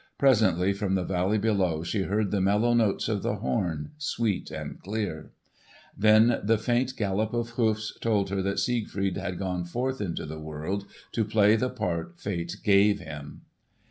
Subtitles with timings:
[0.17, 4.79] Presently from the valley below she heard the mellow notes of the horn sweet and
[4.81, 5.29] clear.
[5.95, 10.39] Then the faint gallop of hoofs told her that Siegfried had gone forth into the
[10.39, 13.41] world to play the part Fate gave him.